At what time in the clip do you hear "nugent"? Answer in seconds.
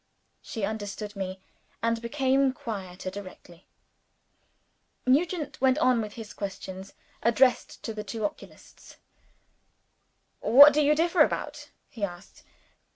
5.05-5.61